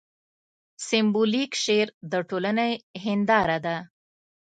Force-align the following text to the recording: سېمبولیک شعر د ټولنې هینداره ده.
سېمبولیک 0.87 1.51
شعر 1.63 1.87
د 2.11 2.13
ټولنې 2.29 2.71
هینداره 3.03 3.57
ده. 3.65 3.77